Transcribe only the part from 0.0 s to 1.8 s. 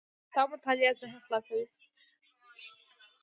د کتاب مطالعه ذهن خلاصوي.